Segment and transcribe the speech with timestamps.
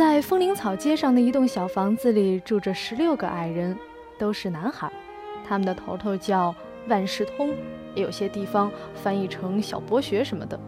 [0.00, 3.76] 在风铃草街上的一栋小房子里住着十六个矮人，
[4.16, 4.90] 都是男孩。
[5.46, 6.54] 他们的头头叫
[6.88, 7.54] 万事通，
[7.94, 10.58] 有些地方翻译成小博学什么的。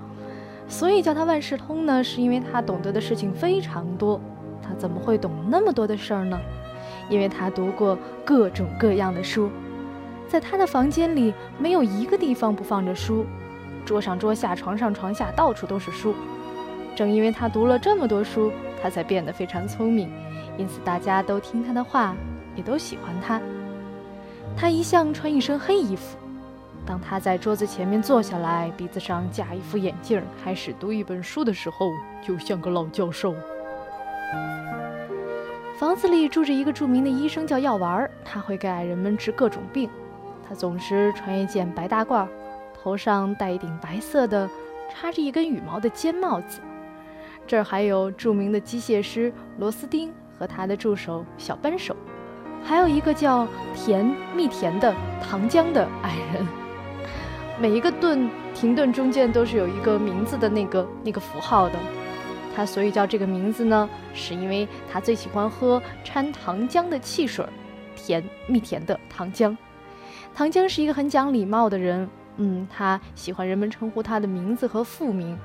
[0.69, 4.21] 所以叫他万事通呢，是因为他懂得的事情非常多。
[4.63, 6.39] 他怎么会懂那么多的事儿呢？
[7.09, 7.97] 因为他读过
[8.27, 9.51] 各种各样的书。
[10.29, 13.25] 在他的房间里，没有一个地方不放着书，
[13.87, 16.15] 桌上桌下、床上床下，到处都是书。
[16.95, 20.11] 正因为他读了这么多书，他才变得非常聪明，
[20.59, 22.17] 因此大家都听他的话，
[22.57, 23.41] 也都喜欢他。
[24.57, 26.19] 他一向穿一身黑衣服，
[26.85, 33.35] 当他在桌子前面坐下来，鼻子上架一副眼镜，开始读一本书的时候，就像个老教授。
[35.79, 39.89] 房子里住着一个著名的医生，叫药丸儿，他会给矮人们治各种病。
[40.47, 42.27] 他总是穿一件白大褂，
[42.75, 44.49] 头上戴一顶白色的、
[44.91, 46.61] 插着一根羽毛的尖帽子。
[47.47, 51.95] 这儿还有著名的机械师罗斯丁和他的助手小扳手，
[52.65, 56.47] 还有一个叫甜蜜甜的糖浆的矮人。
[57.61, 61.75] 每一个顿停顿中间都是有一个名字的那个那个符号的。
[62.55, 67.45] 他所以叫这个名字呢，是因为他最喜欢喝掺糖浆的汽水，
[67.97, 69.57] 甜蜜甜的糖浆。
[70.35, 75.39] 糖浆是一个很讲礼貌的人，嗯，他喜欢人们称呼他的名字和复名。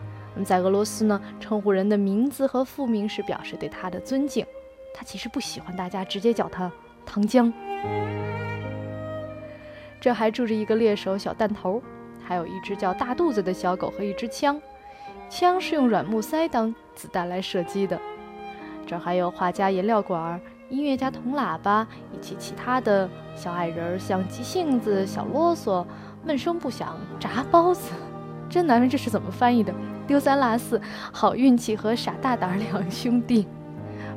[0.44, 4.46] 在俄罗斯呢，称呼人的名字和复名是表示对他的尊敬。
[4.94, 6.72] 他其实不喜欢大家直接叫他
[7.06, 7.52] 糖浆。
[10.00, 11.82] 这还住着一个猎手小弹头，
[12.24, 14.62] 还有一只叫大肚子的小狗和一支枪，
[15.30, 18.00] 枪是用软木塞当子弹来射击的。
[18.86, 25.86] 这还有画家颜料管、音乐家铜喇叭以及其他的小矮人儿，像急性子、小啰嗦、
[26.24, 27.92] 闷声不响、炸包子。
[28.50, 29.74] 真难为这是怎么翻译的？
[30.08, 30.82] 丢三落四，
[31.12, 33.46] 好运气和傻大胆两兄弟。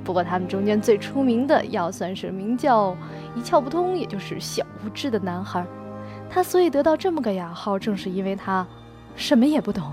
[0.04, 2.96] 不过他们中间最出名的，要算是名叫
[3.34, 5.66] 一窍不通，也就是小无知的男孩。
[6.30, 8.66] 他所以得到这么个雅号，正是因为他
[9.16, 9.92] 什么也不懂。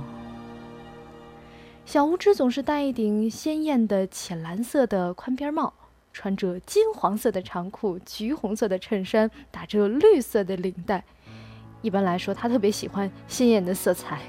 [1.83, 5.73] 小无知总是戴一顶鲜艳的浅蓝色的宽边帽，
[6.13, 11.03] 穿着金黄色的长裤，橘红色的衬衫，打着绿色的领带。
[11.81, 14.19] 一般来说，他特别喜欢鲜艳的色彩。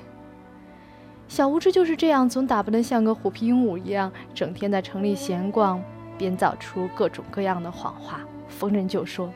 [1.26, 5.82] 小无知就是这样，总打扮得像个虎皮鹦鹉一样，整天在城里闲逛，
[6.16, 9.30] 编造出各种各样的谎话，逢人就说。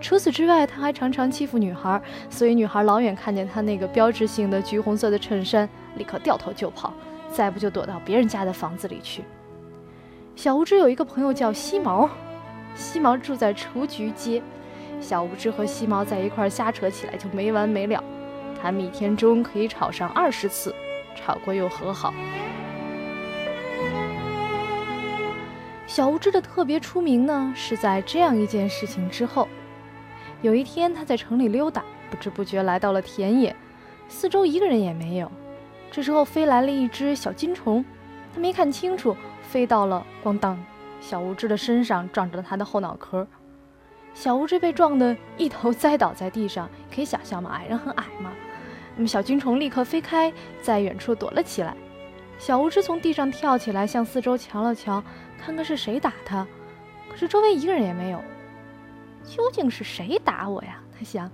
[0.00, 6.92] 除此之外，他还常常欺负女孩，所以女孩老远看见他那个标志性的橘红色的衬衫，立刻掉头就跑，
[7.32, 9.22] 再不就躲到别人家的房子里去。
[10.34, 12.08] 小无知有一个朋友叫西毛，
[12.74, 14.42] 西毛住在雏菊街，
[15.02, 18.02] 小无知和西毛在一块瞎扯起来就没完没了，
[18.62, 20.74] 他们一天中可以吵上二十次。
[21.14, 22.14] 吵过又和好。
[25.86, 29.46] 小无知的特别出名呢，是在这样一件事情之后。
[30.40, 33.54] 有一天，他在城里溜达，不知不觉来到了田野，
[34.08, 35.30] 四周一个人也没有。
[35.90, 37.84] 这时候，飞来了一只小金虫，
[38.32, 40.58] 他没看清楚，飞到了咣当，
[41.00, 43.26] 小无知的身上，撞着了他的后脑壳。
[44.14, 47.50] 小无知被撞得一头栽倒在地上，可以想象吗？
[47.54, 48.32] 矮人很矮嘛。
[48.94, 51.74] 那么小金虫立刻飞开，在远处躲了起来。
[52.38, 55.02] 小无知从地上跳起来，向四周瞧了瞧，
[55.38, 56.46] 看看是谁打他。
[57.08, 58.22] 可是周围一个人也没有。
[59.24, 60.80] 究竟是谁打我呀？
[60.98, 61.30] 他想，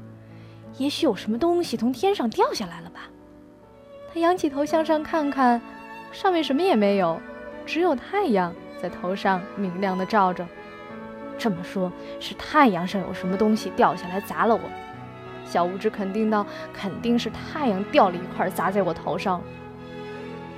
[0.76, 3.08] 也许有什么东西从天上掉下来了吧。
[4.12, 5.60] 他仰起头向上看看，
[6.12, 7.20] 上面什么也没有，
[7.66, 10.46] 只有太阳在头上明亮的照着。
[11.38, 14.60] 这么说，是太阳上有什么东西掉下来砸了我。
[15.46, 16.44] 小无知肯定道
[16.74, 19.40] ：“肯定是太阳掉了一块砸在我头上。”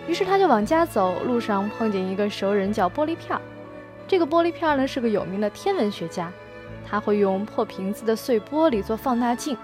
[0.09, 3.41] 于是他就往家走，路上碰见一个熟人，叫玻璃片儿。
[4.09, 6.33] 这个玻璃片儿呢是个有名的天文学家，
[6.89, 9.57] 他会用破瓶子的碎玻璃做放大镜，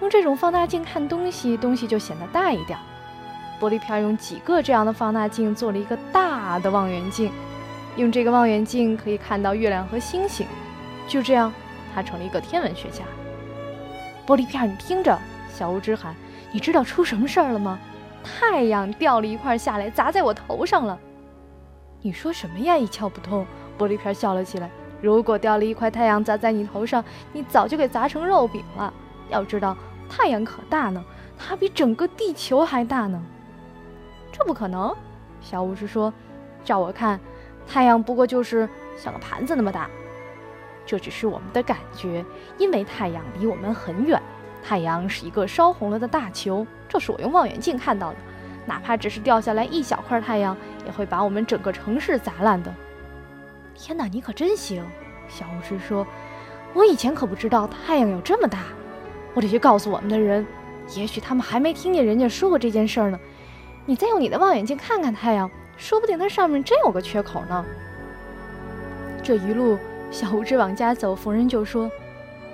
[0.00, 2.78] 用这种放大镜看东西，东西就显得大一点。
[3.60, 7.30] 玻璃片儿用几个这样的放大镜做了一个大的望远镜，
[7.96, 10.46] 用这个望远镜可以看到月亮和星星。
[11.06, 11.52] 就这样，
[11.94, 13.04] 他成了一个天文学家。
[14.26, 15.18] 玻璃片，你听着！
[15.52, 16.14] 小无知喊
[16.52, 17.78] ：“你知道出什么事儿了吗？
[18.24, 20.98] 太阳掉了一块下来，砸在我头上了。”
[22.00, 22.78] 你说什么呀？
[22.78, 23.46] 一窍不通！
[23.78, 24.70] 玻璃片笑了起来
[25.02, 28.92] ：“如果掉了一块太阳砸在你头上，你早就给砸成肉饼了。
[29.28, 29.76] 要知道，
[30.08, 31.04] 太阳可大呢，
[31.36, 33.20] 它比整个地球还大呢。”
[34.32, 34.94] 这不可能！
[35.40, 36.12] 小巫师说
[36.64, 37.20] ：“照我看，
[37.66, 39.88] 太阳不过就是像个盘子那么大。”
[40.84, 42.24] 这只是我们的感觉，
[42.58, 44.20] 因为太阳离我们很远。
[44.64, 48.16] 太阳是一个烧红了的大球，这是我用望远镜看到的。
[48.66, 52.72] 哪怕只是掉下来一小块太阳，也会把我们整个城市砸烂的。
[53.74, 54.84] 天哪，你可真行！
[55.28, 56.06] 小巫师说
[56.74, 58.58] ：“我以前可不知道太阳有这么大，
[59.34, 60.46] 我得去告诉我们的人。
[60.94, 63.18] 也许他们还没听见人家说过这件事儿呢。
[63.86, 65.50] 你再用你的望远镜看看太阳，
[65.82, 67.64] 说不定它上面真有个缺口呢。”
[69.20, 69.76] 这一路，
[70.12, 71.90] 小无知往家走，逢人就说：“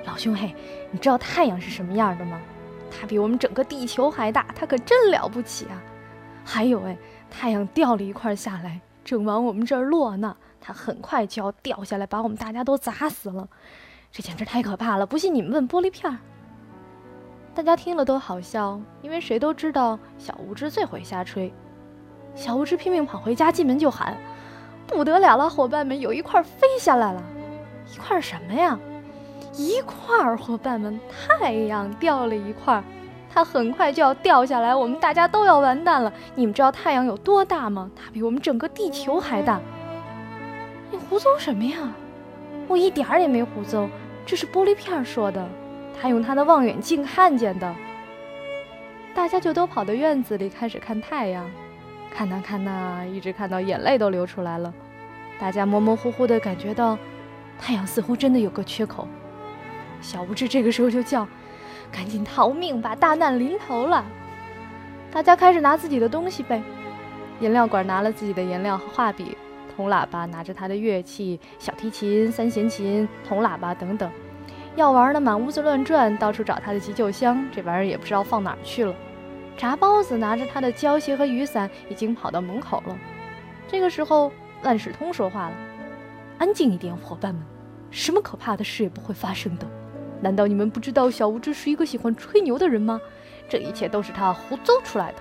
[0.07, 0.55] 老兄嘿，
[0.91, 2.41] 你知道太阳是什么样的吗？
[2.91, 5.77] 它比我们整个地球还大，它可真了不起啊！
[6.43, 6.97] 还有哎，
[7.31, 13.47] 太阳掉了一块下来，正往我们这儿落呢。”它很快就要掉下来，把我们大家都砸死了，
[14.11, 15.05] 这简直太可怕了！
[15.05, 16.19] 不信你们问玻璃片儿。
[17.55, 21.53] 大家听了都好笑，因为谁都知道小无知最会瞎吹。
[22.39, 24.17] 小无知拼命跑回家，进门就喊
[24.87, 27.21] ：“不得了了，伙伴们，有一块飞下来了！
[27.93, 28.79] 一块什么呀？
[29.55, 32.81] 一块，伙伴们，太阳掉了一块，
[33.29, 36.13] 它很快就要掉下来，我们大家都要完蛋了。
[36.37, 37.91] 你们知道太阳有多大吗？
[37.97, 39.61] 它比我们整个地球还大。”
[40.93, 41.77] 你胡诌什么呀？
[42.69, 43.89] 我一点儿也没胡诌，
[44.25, 45.45] 这是玻璃片说的，
[46.01, 47.75] 他用他的望远镜看见的。
[49.13, 51.45] 大家就都跑到院子里开始看太阳，
[52.13, 54.73] 看呐看呐，一直看到眼泪都流出来了。
[55.39, 56.99] 大家模模糊糊地感觉到，
[57.59, 59.07] 太阳似乎真的有个缺口。
[60.01, 61.27] 小无知这个时候就叫
[61.93, 64.05] ：“赶紧逃命吧，大难临头了！”
[65.11, 66.61] 大家开始拿自己的东西呗，
[67.41, 69.37] 颜料管拿了自己的颜料和画笔。
[69.77, 74.11] 铜喇叭拿着他的乐器，小提琴、三弦琴、铜喇叭等等，
[74.75, 78.93] 要玩的满屋子乱转，到处找他的急救箱，这玩意儿也不知道放哪儿去了。
[79.59, 82.97] 炸包子拿着他的胶鞋和雨伞，已经跑到门口了。
[83.67, 84.31] 这个时候，
[84.63, 85.55] 万事通说话了
[86.39, 87.45] ：“安静一点，伙伴们，
[87.91, 89.67] 什么可怕的事也不会发生的。
[90.21, 93.01] 难道你们不知道小无知是一个喜欢吹牛的人吗？
[93.49, 95.19] 这一切都是他胡诌出来的。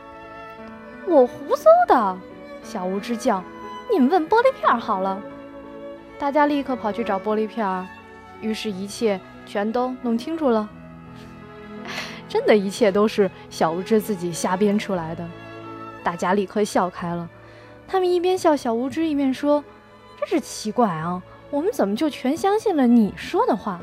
[1.08, 2.18] 我胡诌的。”
[2.62, 3.44] 小无知叫。
[3.92, 5.20] 你们问玻璃片好了，
[6.20, 7.88] 大家立刻跑去找玻璃片儿，
[8.40, 10.70] 于是，一切全都弄清楚了。
[12.38, 15.28] 真的，一切都是小无知自己瞎编出来的。
[16.04, 17.28] 大家立刻笑开了，
[17.88, 19.64] 他们一边笑小无知，一边说
[20.22, 21.20] ：“真是奇怪啊，
[21.50, 23.80] 我们怎么就全相信了你说的话？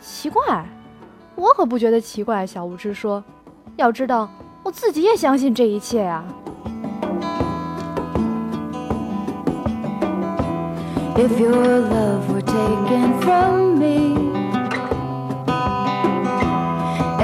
[0.00, 0.66] 奇怪，
[1.36, 3.22] 我可不觉得奇怪。”小无知说
[3.78, 4.28] ：“要知道，
[4.64, 6.24] 我自己也相信这一切呀。”
[11.14, 14.19] If your love were taken from me,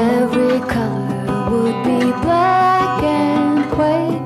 [0.07, 4.23] every color would be black and white.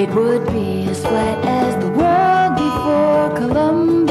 [0.00, 4.01] It would be as flat as the world before Columbus.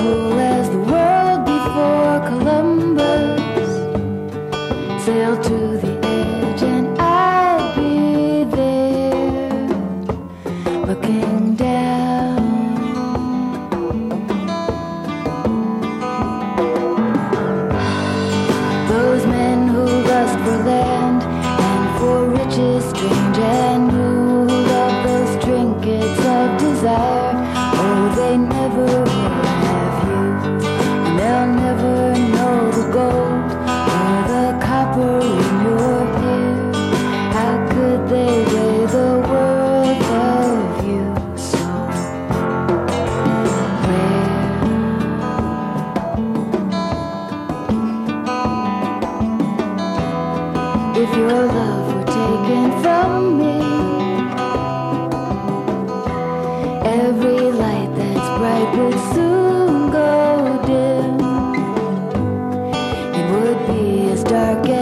[0.00, 3.70] Cool as the world before Columbus.
[5.04, 6.62] Sailed to the edge,
[64.30, 64.79] dark